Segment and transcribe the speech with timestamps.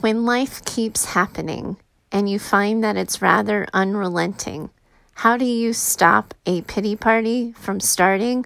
[0.00, 1.78] When life keeps happening
[2.12, 4.68] and you find that it's rather unrelenting,
[5.14, 8.44] how do you stop a pity party from starting?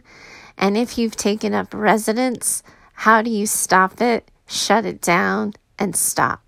[0.56, 5.96] And if you've taken up residence, how do you stop it, shut it down, and
[5.96, 6.40] stop?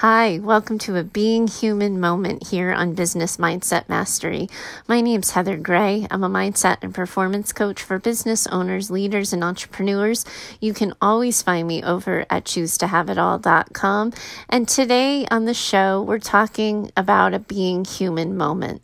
[0.00, 4.48] Hi, welcome to a Being Human moment here on Business Mindset Mastery.
[4.88, 6.06] My name's Heather Gray.
[6.10, 10.24] I'm a mindset and performance coach for business owners, leaders, and entrepreneurs.
[10.58, 14.14] You can always find me over at choosetohaveitall.com.
[14.48, 18.80] And today on the show, we're talking about a Being Human moment.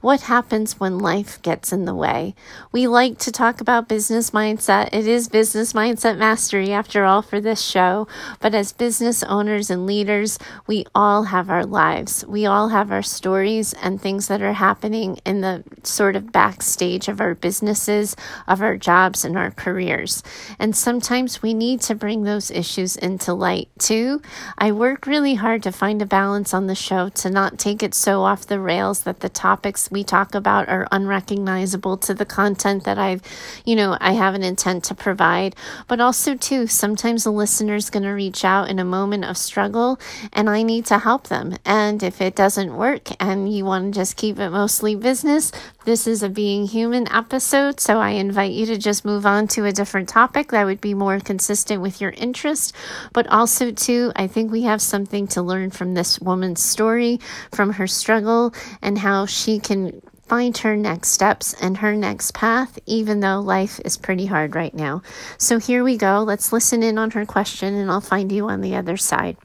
[0.00, 2.34] What happens when life gets in the way?
[2.72, 4.88] We like to talk about business mindset.
[4.92, 8.08] It is business mindset mastery after all for this show.
[8.40, 12.24] But as business owners and leaders, we all have our lives.
[12.26, 17.08] We all have our stories and things that are happening in the sort of backstage
[17.08, 18.16] of our businesses,
[18.46, 20.22] of our jobs, and our careers.
[20.58, 24.22] And sometimes we need to bring those issues into light too.
[24.58, 27.94] I work really hard to find a balance on the show to not take it
[27.94, 32.84] so off the rails that the topics we talk about are unrecognizable to the content
[32.84, 33.22] that I've,
[33.64, 35.56] you know, I have an intent to provide.
[35.88, 39.98] But also, too, sometimes a listener's going to reach out in a moment of struggle
[40.32, 41.56] and I need to help them.
[41.64, 45.52] And if it doesn't work and you want to just keep it mostly business,
[45.84, 47.80] this is a Being Human episode.
[47.80, 50.94] So I invite you to just move on to a different topic that would be
[50.94, 52.74] more consistent with your interest.
[53.12, 57.20] But also, too, I think we have something to learn from this woman's story,
[57.52, 62.78] from her struggle, and how she can find her next steps and her next path,
[62.86, 65.02] even though life is pretty hard right now.
[65.36, 66.22] So here we go.
[66.22, 69.36] Let's listen in on her question, and I'll find you on the other side.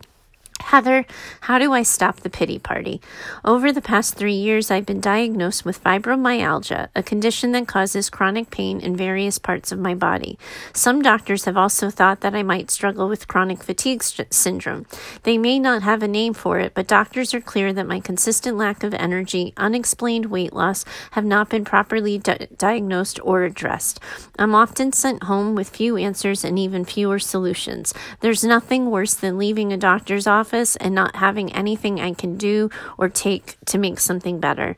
[0.62, 1.06] Heather,
[1.42, 3.00] how do I stop the pity party?
[3.46, 8.50] Over the past three years, I've been diagnosed with fibromyalgia, a condition that causes chronic
[8.50, 10.38] pain in various parts of my body.
[10.74, 14.86] Some doctors have also thought that I might struggle with chronic fatigue st- syndrome.
[15.24, 18.58] They may not have a name for it, but doctors are clear that my consistent
[18.58, 24.00] lack of energy, unexplained weight loss have not been properly di- diagnosed or addressed.
[24.38, 27.94] I'm often sent home with few answers and even fewer solutions.
[28.20, 32.38] There's nothing worse than leaving a doctor's office office and not having anything I can
[32.38, 34.78] do or take to make something better.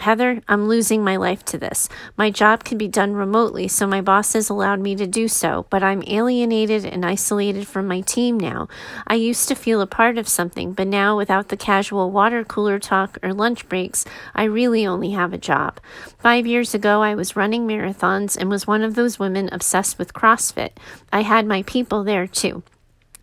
[0.00, 1.88] Heather, I'm losing my life to this.
[2.16, 5.66] My job can be done remotely, so my boss has allowed me to do so,
[5.70, 8.66] but I'm alienated and isolated from my team now.
[9.06, 12.80] I used to feel a part of something, but now, without the casual water cooler
[12.80, 14.04] talk or lunch breaks,
[14.34, 15.78] I really only have a job.
[16.18, 20.12] Five years ago, I was running marathons and was one of those women obsessed with
[20.12, 20.70] CrossFit.
[21.12, 22.64] I had my people there too.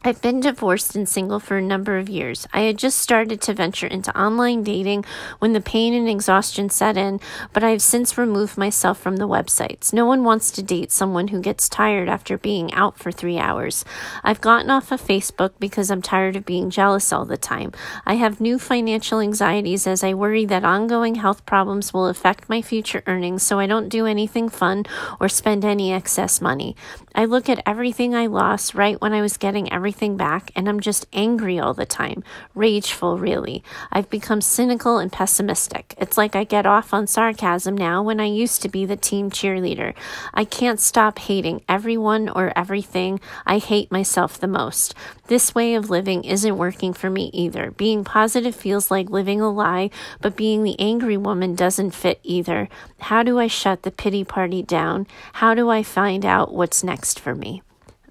[0.04, 2.48] I've been divorced and single for a number of years.
[2.52, 5.06] I had just started to venture into online dating
[5.38, 7.20] when the pain and exhaustion set in,
[7.54, 9.94] but I have since removed myself from the websites.
[9.94, 13.86] No one wants to date someone who gets tired after being out for three hours.
[14.24, 17.72] I've gotten off of Facebook because I'm tired of being jealous all the time.
[18.04, 22.64] I have new financial anxieties as I worry that ongoing health problems will affect my
[22.64, 24.86] future earnings, so I don't do anything fun
[25.20, 26.76] or spend any excess money.
[27.14, 30.70] I look at everything I lost right when I was getting everything everything back and
[30.70, 32.24] I'm just angry all the time.
[32.56, 33.62] Rageful, really.
[33.92, 35.96] I've become cynical and pessimistic.
[35.98, 39.30] It's like I get off on sarcasm now when I used to be the team
[39.30, 39.94] cheerleader.
[40.34, 43.20] I can't stop hating everyone or everything.
[43.46, 44.96] I hate myself the most.
[45.28, 47.72] This way of living isn't working for me either.
[47.72, 49.90] Being positive feels like living a lie,
[50.22, 52.70] but being the angry woman doesn't fit either.
[53.12, 55.06] How do I shut the pity party down?
[55.34, 57.62] How do I find out what's next for me?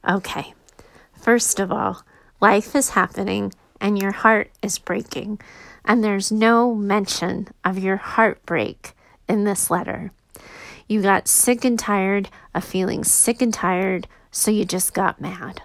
[0.06, 0.52] Okay.
[1.20, 2.02] First of all,
[2.40, 5.38] life is happening and your heart is breaking,
[5.84, 8.94] and there's no mention of your heartbreak
[9.28, 10.12] in this letter.
[10.88, 15.62] You got sick and tired of feeling sick and tired, so you just got mad.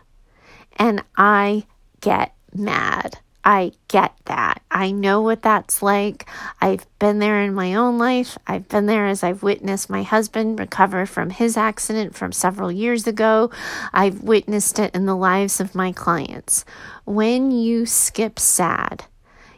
[0.78, 1.66] And I
[2.02, 3.20] get mad.
[3.46, 4.64] I get that.
[4.72, 6.28] I know what that's like.
[6.60, 8.40] I've been there in my own life.
[8.48, 13.06] I've been there as I've witnessed my husband recover from his accident from several years
[13.06, 13.52] ago.
[13.94, 16.66] I've witnessed it in the lives of my clients.
[17.06, 19.06] When you skip sad,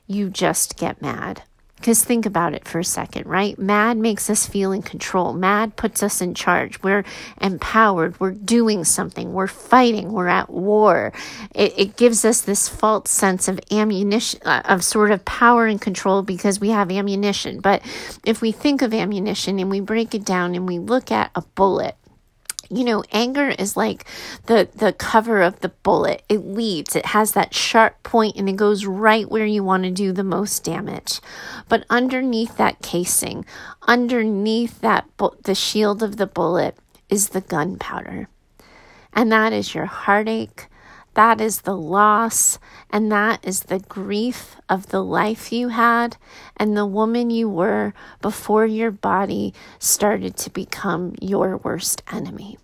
[0.05, 1.43] you just get mad.
[1.77, 3.57] Because think about it for a second, right?
[3.57, 5.33] Mad makes us feel in control.
[5.33, 6.81] Mad puts us in charge.
[6.81, 7.05] We're
[7.39, 8.19] empowered.
[8.19, 9.31] We're doing something.
[9.31, 10.11] We're fighting.
[10.11, 11.13] We're at war.
[11.53, 15.79] It, it gives us this false sense of ammunition, uh, of sort of power and
[15.79, 17.59] control because we have ammunition.
[17.59, 17.83] But
[18.25, 21.41] if we think of ammunition and we break it down and we look at a
[21.41, 21.95] bullet,
[22.69, 24.05] you know anger is like
[24.45, 26.23] the the cover of the bullet.
[26.29, 26.95] It leads.
[26.95, 30.23] It has that sharp point and it goes right where you want to do the
[30.23, 31.19] most damage.
[31.69, 33.45] But underneath that casing
[33.87, 36.77] underneath that bu- the shield of the bullet
[37.09, 38.27] is the gunpowder.
[39.13, 40.67] And that is your heartache
[41.17, 42.59] that is the loss
[42.91, 46.15] and that is the grief of the life you had
[46.55, 52.59] and the woman you were before your body started to become your worst enemy.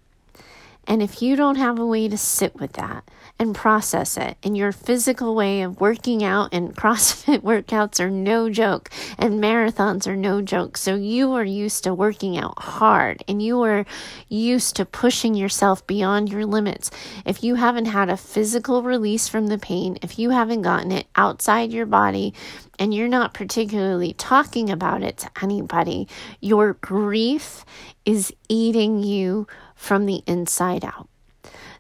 [0.86, 3.04] And if you don't have a way to sit with that
[3.40, 8.50] and process it, and your physical way of working out and CrossFit workouts are no
[8.50, 10.78] joke, and marathons are no joke.
[10.78, 13.86] So you are used to working out hard and you are
[14.30, 16.92] used to pushing yourself beyond your limits.
[17.26, 21.08] If you haven't had a physical release from the pain, if you haven't gotten it
[21.16, 22.34] outside your body,
[22.80, 26.08] and you're not particularly talking about it to anybody,
[26.40, 27.66] your grief
[28.06, 31.08] is eating you from the inside out.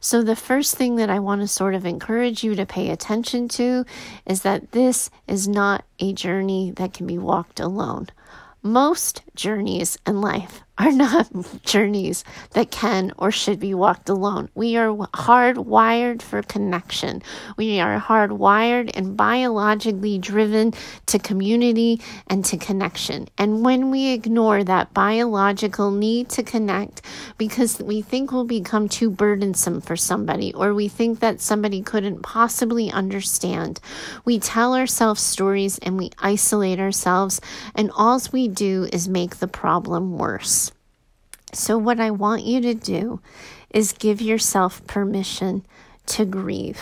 [0.06, 3.48] So, the first thing that I want to sort of encourage you to pay attention
[3.48, 3.86] to
[4.26, 8.08] is that this is not a journey that can be walked alone.
[8.62, 11.30] Most journeys in life are not
[11.64, 14.50] journeys that can or should be walked alone.
[14.56, 17.22] We are hardwired for connection.
[17.58, 20.74] We are hardwired and biologically driven
[21.08, 23.28] to community and to connection.
[23.38, 27.02] And when we ignore that biological need to connect
[27.38, 32.24] because we think we'll become too burdensome for somebody or we think that somebody couldn't
[32.24, 33.80] possibly understand,
[34.26, 37.42] we tell ourselves stories and we isolate ourselves,
[37.76, 40.73] and all we do is make the problem worse.
[41.56, 43.22] So, what I want you to do
[43.70, 45.66] is give yourself permission
[46.08, 46.80] to grieve,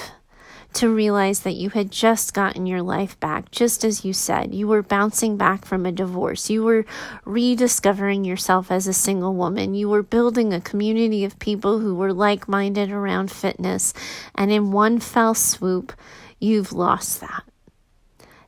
[0.73, 4.53] to realize that you had just gotten your life back, just as you said.
[4.53, 6.49] You were bouncing back from a divorce.
[6.49, 6.85] You were
[7.25, 9.73] rediscovering yourself as a single woman.
[9.73, 13.93] You were building a community of people who were like minded around fitness.
[14.35, 15.93] And in one fell swoop,
[16.39, 17.43] you've lost that.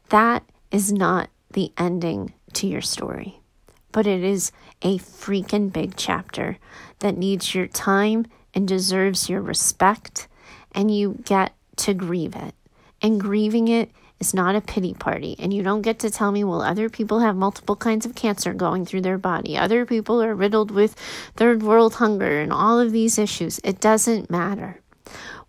[0.10, 3.44] That is not the ending to your story
[3.94, 4.52] but it is
[4.84, 6.58] a freaking big chapter
[7.00, 10.28] that needs your time and deserves your respect,
[10.74, 12.54] and you get to grieve it.
[13.02, 13.90] And grieving it
[14.20, 15.36] is not a pity party.
[15.40, 18.54] And you don't get to tell me, well, other people have multiple kinds of cancer
[18.54, 19.58] going through their body.
[19.58, 20.94] Other people are riddled with
[21.36, 23.60] third world hunger and all of these issues.
[23.64, 24.83] It doesn't matter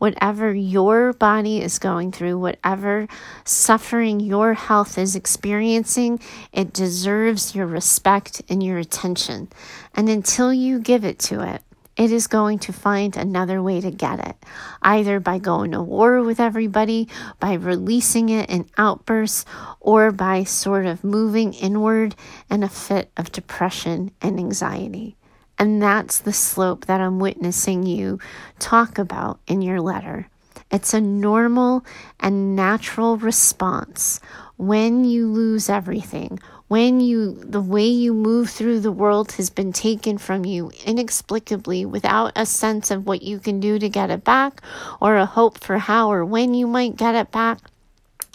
[0.05, 3.09] whatever your body is going through, whatever
[3.47, 6.21] suffering your health is experiencing,
[6.53, 9.49] it deserves your respect and your attention.
[9.95, 11.63] And until you give it to it,
[11.97, 14.37] it is going to find another way to get it,
[14.83, 17.09] either by going to war with everybody,
[17.41, 19.47] by releasing it in outbursts,
[19.81, 22.15] or by sort of moving inward
[22.51, 25.17] in a fit of depression and anxiety.
[25.59, 28.19] And that's the slope that I'm witnessing you
[28.59, 30.29] talk about in your letter.
[30.71, 31.85] It's a normal
[32.19, 34.21] and natural response
[34.57, 39.73] when you lose everything, when you the way you move through the world has been
[39.73, 44.25] taken from you inexplicably without a sense of what you can do to get it
[44.25, 44.61] back
[45.01, 47.59] or a hope for how or when you might get it back.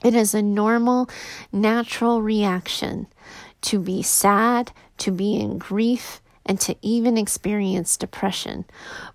[0.04, 1.10] It is a normal,
[1.51, 3.07] natural reaction
[3.63, 8.66] to be sad, to be in grief, and to even experience depression.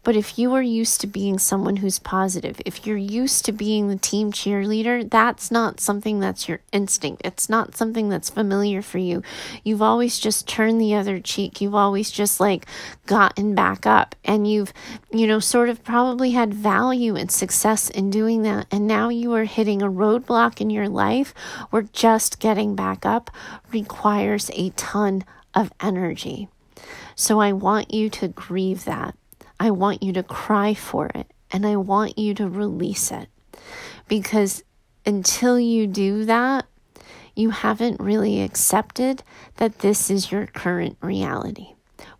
[0.04, 3.88] But if you are used to being someone who's positive, if you're used to being
[3.88, 7.22] the team cheerleader, that's not something that's your instinct.
[7.24, 9.20] It's not something that's familiar for you.
[9.64, 11.60] You've always just turned the other cheek.
[11.60, 12.66] You've always just like
[13.06, 14.72] gotten back up and you've,
[15.10, 18.68] you know, sort of probably had value and success in doing that.
[18.70, 21.34] And now you are hitting a roadblock in your life
[21.70, 23.28] where just getting back up
[23.72, 26.48] requires a ton of energy.
[27.14, 29.16] So I want you to grieve that.
[29.58, 31.30] I want you to cry for it.
[31.50, 33.28] And I want you to release it.
[34.08, 34.64] Because
[35.06, 36.66] until you do that,
[37.36, 39.22] you haven't really accepted
[39.56, 41.73] that this is your current reality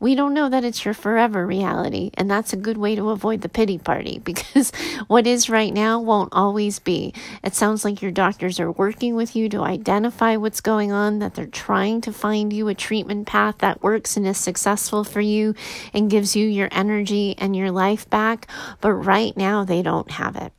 [0.04, 2.10] we don't know that it's your forever reality.
[2.12, 4.70] And that's a good way to avoid the pity party because
[5.06, 7.14] what is right now won't always be.
[7.42, 11.32] It sounds like your doctors are working with you to identify what's going on, that
[11.32, 15.54] they're trying to find you a treatment path that works and is successful for you
[15.94, 18.46] and gives you your energy and your life back.
[18.82, 20.52] But right now, they don't have it.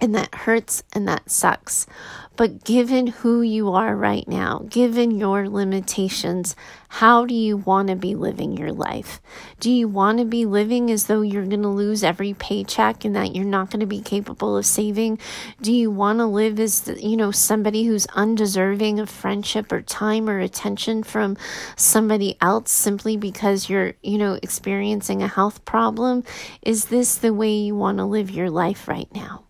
[0.00, 1.86] And that hurts and that sucks.
[2.34, 6.56] But given who you are right now, given your limitations,
[6.88, 9.20] how do you want to be living your life?
[9.60, 13.14] Do you want to be living as though you're going to lose every paycheck and
[13.14, 15.18] that you're not going to be capable of saving?
[15.60, 20.28] Do you want to live as, you know, somebody who's undeserving of friendship or time
[20.28, 21.36] or attention from
[21.76, 26.24] somebody else simply because you're, you know, experiencing a health problem?
[26.62, 29.44] Is this the way you want to live your life right now?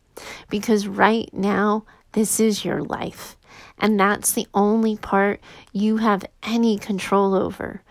[0.50, 3.37] Because right now, this is your life.
[3.78, 5.40] And that's the only part
[5.73, 7.83] you have any control over.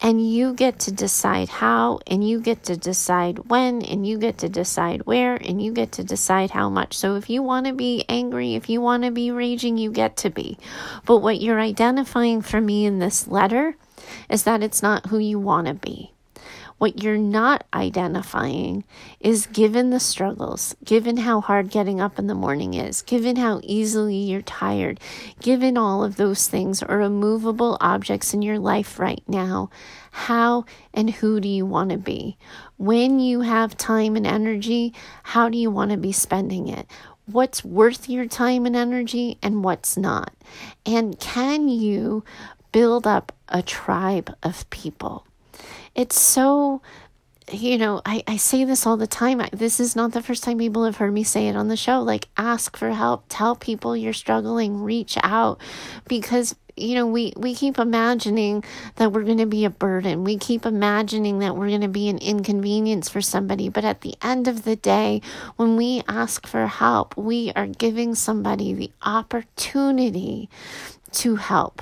[0.00, 4.38] And you get to decide how, and you get to decide when, and you get
[4.38, 6.96] to decide where, and you get to decide how much.
[6.96, 10.16] So if you want to be angry, if you want to be raging, you get
[10.18, 10.58] to be.
[11.06, 13.76] But what you're identifying for me in this letter
[14.28, 16.12] is that it's not who you want to be.
[16.78, 18.84] What you're not identifying
[19.18, 23.60] is given the struggles, given how hard getting up in the morning is, given how
[23.62, 25.00] easily you're tired,
[25.40, 29.70] given all of those things are immovable objects in your life right now,
[30.10, 32.36] how and who do you want to be?
[32.76, 34.92] When you have time and energy,
[35.22, 36.86] how do you want to be spending it?
[37.24, 40.34] What's worth your time and energy and what's not?
[40.84, 42.22] And can you
[42.70, 45.25] build up a tribe of people?
[45.96, 46.82] It's so
[47.52, 49.40] you know, I, I say this all the time.
[49.40, 51.76] I, this is not the first time people have heard me say it on the
[51.76, 52.00] show.
[52.00, 55.60] Like, ask for help, tell people you're struggling, reach out.
[56.08, 58.62] Because you know we we keep imagining
[58.96, 60.24] that we're going to be a burden.
[60.24, 63.68] We keep imagining that we're going to be an inconvenience for somebody.
[63.68, 65.22] But at the end of the day
[65.56, 70.50] when we ask for help we are giving somebody the opportunity
[71.12, 71.80] to help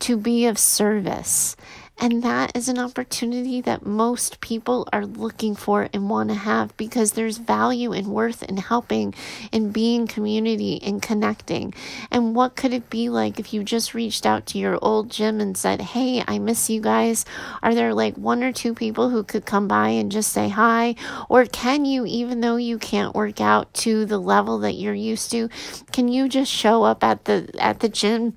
[0.00, 1.54] to be of service
[1.98, 6.76] and that is an opportunity that most people are looking for and want to have
[6.76, 9.14] because there's value and worth in helping
[9.52, 11.72] and being community and connecting.
[12.10, 15.40] And what could it be like if you just reached out to your old gym
[15.40, 17.24] and said, Hey, I miss you guys?
[17.62, 20.96] Are there like one or two people who could come by and just say hi?
[21.28, 25.30] Or can you, even though you can't work out to the level that you're used
[25.30, 25.48] to,
[25.92, 28.36] can you just show up at the at the gym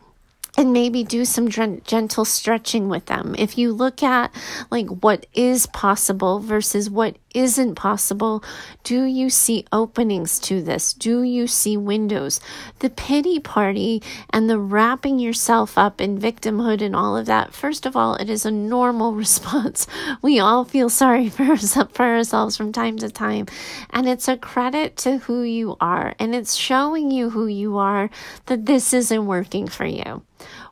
[0.57, 3.35] and maybe do some gentle stretching with them.
[3.37, 4.33] If you look at
[4.71, 8.43] like what is possible versus what isn't possible,
[8.83, 10.93] do you see openings to this?
[10.93, 12.39] Do you see windows?
[12.79, 17.53] The pity party and the wrapping yourself up in victimhood and all of that.
[17.53, 19.85] First of all, it is a normal response.
[20.21, 21.57] We all feel sorry for,
[21.99, 23.47] ourselves from time to time.
[23.89, 26.15] And it's a credit to who you are.
[26.19, 28.09] And it's showing you who you are
[28.45, 30.23] that this isn't working for you.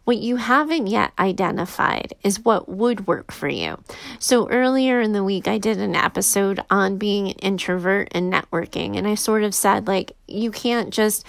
[0.05, 3.81] What you haven't yet identified is what would work for you.
[4.19, 8.98] So earlier in the week, I did an episode on being an introvert and networking.
[8.98, 11.25] And I sort of said, like, you can't just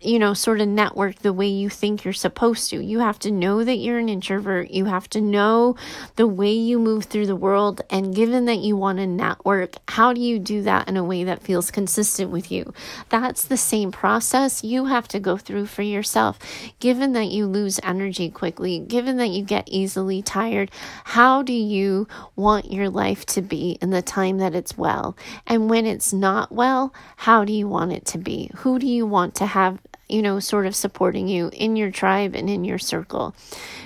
[0.00, 2.84] you know, sort of network the way you think you're supposed to.
[2.84, 4.70] You have to know that you're an introvert.
[4.70, 5.74] You have to know
[6.16, 7.80] the way you move through the world.
[7.88, 11.24] And given that you want to network, how do you do that in a way
[11.24, 12.74] that feels consistent with you?
[13.08, 16.38] That's the same process you have to go through for yourself.
[16.78, 20.70] Given that you lose energy quickly, given that you get easily tired,
[21.04, 25.16] how do you want your life to be in the time that it's well?
[25.46, 28.50] And when it's not well, how do you want it to be?
[28.56, 32.34] Who do you want to have you know, sort of supporting you in your tribe
[32.34, 33.34] and in your circle.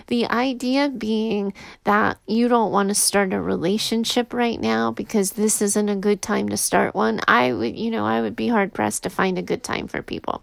[0.09, 5.63] The idea being that you don't want to start a relationship right now because this
[5.63, 7.21] isn't a good time to start one.
[7.29, 10.03] I would, you know, I would be hard pressed to find a good time for
[10.03, 10.43] people.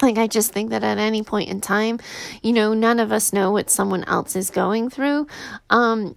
[0.00, 2.00] Like, I just think that at any point in time,
[2.42, 5.28] you know, none of us know what someone else is going through.
[5.70, 6.16] Um,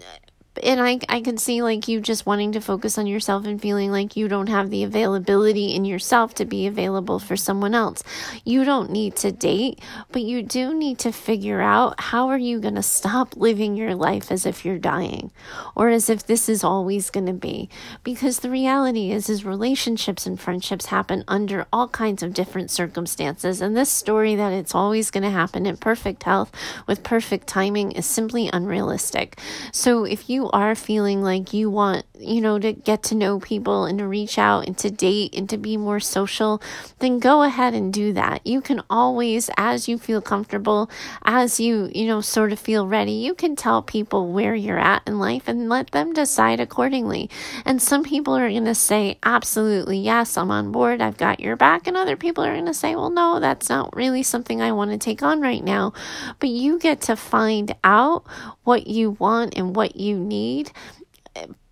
[0.64, 3.92] and I, I can see like you just wanting to focus on yourself and feeling
[3.92, 8.04] like you don't have the availability in yourself to be available for someone else.
[8.44, 9.80] You don't need to date,
[10.12, 13.96] but you do need to figure out how are you going to stop living your
[13.96, 15.32] life as if you're dying
[15.76, 17.70] or as if this is always going to be.
[18.04, 23.62] Because the reality is is relationships and friendships happen under all kinds of different circumstances
[23.62, 26.52] and this story that it's always going to happen in perfect health
[26.88, 29.40] with perfect timing is simply unrealistic.
[29.72, 33.86] So if you are feeling like you want, you know, to get to know people
[33.86, 36.62] and to reach out and to date and to be more social,
[37.00, 38.46] then go ahead and do that.
[38.46, 40.90] You can always, as you feel comfortable,
[41.24, 45.04] as you, you know, sort of feel ready, you can tell people where you're at
[45.08, 47.30] in life and let them decide accordingly.
[47.66, 51.56] And some people are going to say, absolutely, yes, I'm on board, I've got your
[51.56, 51.88] back.
[51.88, 54.92] And other people are going to say, well, no, that's not really something I want
[54.92, 55.94] to take on right now.
[56.40, 58.26] But you get to find out
[58.64, 60.72] what you want and what you need need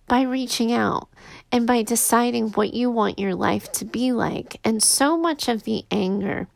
[0.06, 1.08] by reaching out
[1.50, 4.60] and by deciding what you want your life to be like.
[4.64, 6.48] And so much of the anger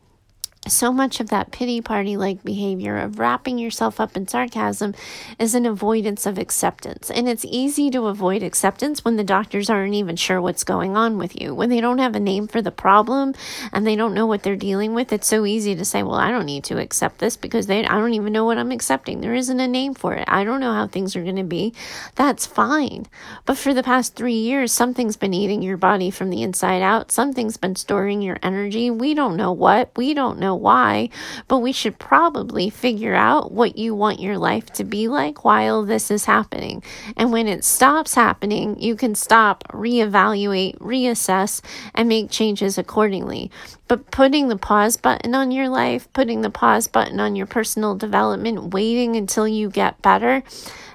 [0.69, 4.93] so much of that pity party like behavior of wrapping yourself up in sarcasm
[5.37, 7.09] is an avoidance of acceptance.
[7.11, 11.17] And it's easy to avoid acceptance when the doctors aren't even sure what's going on
[11.17, 11.53] with you.
[11.53, 13.33] When they don't have a name for the problem
[13.73, 16.31] and they don't know what they're dealing with, it's so easy to say, well, I
[16.31, 19.21] don't need to accept this because they, I don't even know what I'm accepting.
[19.21, 20.25] There isn't a name for it.
[20.27, 21.73] I don't know how things are going to be.
[22.15, 23.07] That's fine.
[23.45, 27.11] But for the past three years, something's been eating your body from the inside out.
[27.11, 28.91] Something's been storing your energy.
[28.91, 29.91] We don't know what.
[29.95, 31.09] We don't know why,
[31.47, 35.83] but we should probably figure out what you want your life to be like while
[35.83, 36.83] this is happening.
[37.17, 41.61] And when it stops happening, you can stop, reevaluate, reassess,
[41.93, 43.51] and make changes accordingly.
[43.87, 47.95] But putting the pause button on your life, putting the pause button on your personal
[47.95, 50.43] development, waiting until you get better,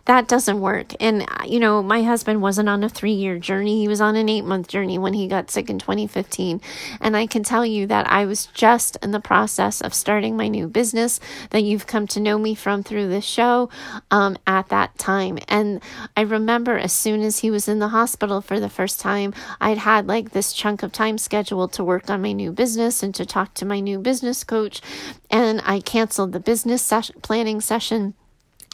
[0.06, 0.92] that doesn't work.
[1.00, 3.80] And, uh, you know, my husband wasn't on a three year journey.
[3.80, 6.60] He was on an eight month journey when he got sick in 2015.
[7.00, 10.48] And I can tell you that I was just in the process of starting my
[10.48, 11.20] new business
[11.50, 13.70] that you've come to know me from through this show
[14.10, 15.38] um, at that time.
[15.48, 15.82] And
[16.16, 19.78] I remember as soon as he was in the hospital for the first time, I'd
[19.78, 23.26] had like this chunk of time scheduled to work on my new business and to
[23.26, 24.80] talk to my new business coach.
[25.30, 28.14] And I canceled the business session, planning session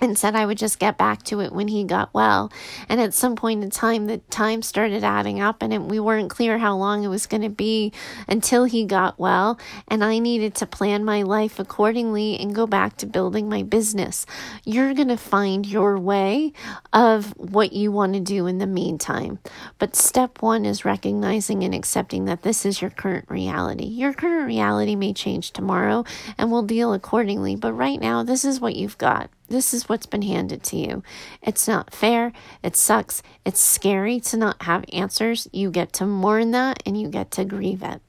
[0.00, 2.52] and said I would just get back to it when he got well.
[2.88, 6.30] And at some point in time, the time started adding up, and it, we weren't
[6.30, 7.92] clear how long it was going to be
[8.28, 9.58] until he got well.
[9.88, 14.26] And I needed to plan my life accordingly and go back to building my business.
[14.64, 16.52] You're going to find your way
[16.92, 19.38] of what you want to do in the meantime.
[19.78, 23.84] But step one is recognizing and accepting that this is your current reality.
[23.86, 26.04] Your current reality may change tomorrow,
[26.38, 27.56] and we'll deal accordingly.
[27.56, 29.30] But right now, this is what you've got.
[29.50, 31.02] This is what's been handed to you.
[31.42, 32.32] It's not fair.
[32.62, 33.20] It sucks.
[33.44, 35.48] It's scary to not have answers.
[35.52, 38.00] You get to mourn that and you get to grieve it.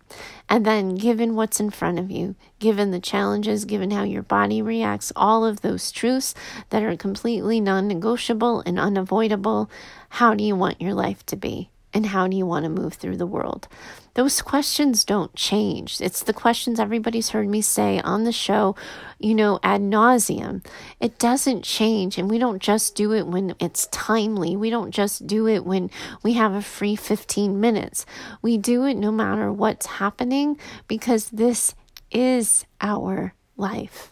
[0.48, 4.62] And then, given what's in front of you, given the challenges, given how your body
[4.62, 6.36] reacts, all of those truths
[6.70, 9.68] that are completely non negotiable and unavoidable,
[10.10, 11.72] how do you want your life to be?
[11.94, 13.68] And how do you want to move through the world?
[14.14, 16.02] those questions don't change.
[16.02, 18.76] It's the questions everybody's heard me say on the show,
[19.20, 20.66] you know, ad nauseum.
[21.00, 22.18] It doesn't change.
[22.18, 24.56] And we don't just do it when it's timely.
[24.56, 25.90] We don't just do it when
[26.24, 28.06] we have a free 15 minutes.
[28.42, 30.58] We do it no matter what's happening
[30.88, 31.74] because this
[32.12, 34.12] is our life.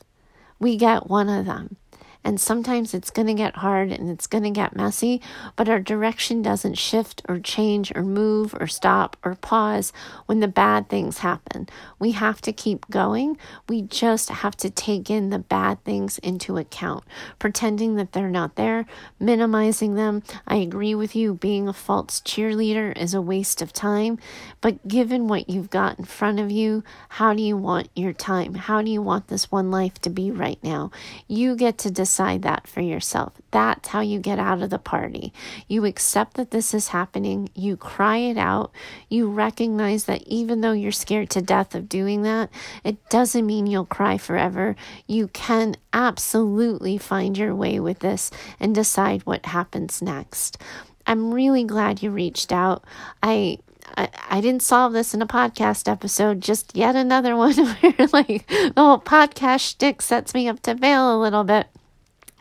[0.60, 1.76] We get one of them.
[2.22, 5.22] And sometimes it's going to get hard and it's going to get messy,
[5.56, 9.94] but our direction doesn't shift or change or move or stop or pause
[10.26, 11.70] when the bad things happen.
[11.98, 13.38] We have to keep going.
[13.70, 17.06] We just have to take in the bad things into account,
[17.40, 18.86] pretending that they're not there,
[19.18, 20.22] minimizing them.
[20.46, 24.20] I agree with you, being a false cheerleader is a waste of time.
[24.60, 28.56] But given what you've got in front of you, how do you want your time?
[28.56, 30.92] How do you want this one life to be right now?
[31.28, 33.34] You get to decide decide that for yourself.
[33.52, 35.32] That's how you get out of the party.
[35.68, 38.72] You accept that this is happening, you cry it out,
[39.10, 42.50] you recognize that even though you're scared to death of doing that,
[42.84, 44.76] it doesn't mean you'll cry forever.
[45.06, 50.58] You can absolutely find your way with this and decide what happens next.
[51.06, 52.84] I'm really glad you reached out.
[53.22, 53.60] I
[53.98, 58.74] I, didn't solve this in a podcast episode, just yet another one where like the
[58.78, 61.68] whole podcast shtick sets me up to fail a little bit.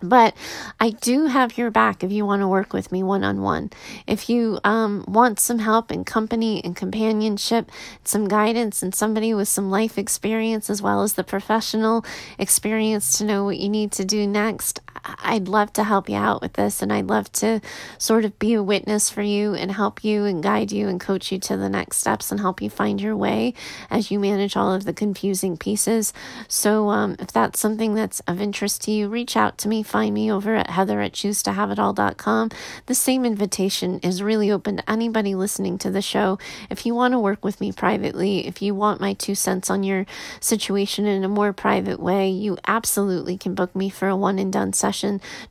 [0.03, 0.37] But
[0.79, 3.71] I do have your back if you want to work with me one on one.
[4.07, 7.71] If you um, want some help and company and companionship,
[8.05, 12.05] some guidance, and somebody with some life experience as well as the professional
[12.39, 14.81] experience to know what you need to do next,
[15.19, 16.83] I'd love to help you out with this.
[16.83, 17.61] And I'd love to
[17.99, 21.33] sort of be a witness for you and help you and guide you and coach
[21.33, 23.55] you to the next steps and help you find your way
[23.91, 26.13] as you manage all of the confusing pieces.
[26.47, 30.15] So um, if that's something that's of interest to you, reach out to me find
[30.15, 32.51] me over at heather at choosetohaveitall.com.
[32.87, 36.39] The same invitation is really open to anybody listening to the show.
[36.71, 39.83] If you want to work with me privately, if you want my two cents on
[39.83, 40.07] your
[40.41, 44.53] situation in a more private way, you absolutely can book me for a one and
[44.53, 44.98] done session.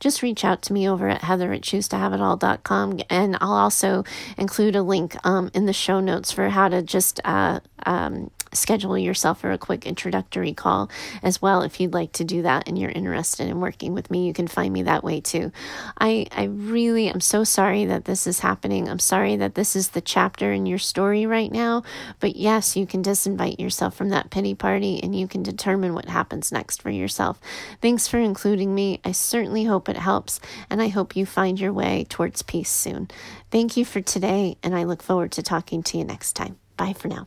[0.00, 3.02] Just reach out to me over at heather at.
[3.10, 4.04] And I'll also
[4.36, 8.98] include a link um, in the show notes for how to just uh, um, schedule
[8.98, 10.90] yourself for a quick introductory call
[11.22, 14.26] as well if you'd like to do that and you're interested in working with me
[14.26, 15.52] you can find me that way too.
[15.98, 18.88] I i really am so sorry that this is happening.
[18.88, 21.82] I'm sorry that this is the chapter in your story right now
[22.20, 26.08] but yes you can disinvite yourself from that pity party and you can determine what
[26.08, 27.40] happens next for yourself.
[27.80, 29.00] Thanks for including me.
[29.04, 33.08] I certainly hope it helps and i hope you find your way towards peace soon.
[33.50, 36.58] Thank you for today and i look forward to talking to you next time.
[36.76, 37.26] Bye for now